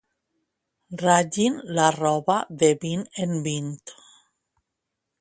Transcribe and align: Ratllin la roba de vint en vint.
Ratllin 1.01 1.59
la 1.79 1.85
roba 1.97 2.39
de 2.65 2.73
vint 2.87 3.07
en 3.27 3.39
vint. 3.53 3.73